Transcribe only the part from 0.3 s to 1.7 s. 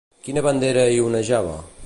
bandera hi onejava?